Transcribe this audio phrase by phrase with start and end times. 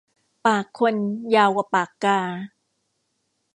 [0.45, 0.95] ปากคน
[1.35, 2.19] ยาวกว่าปากกา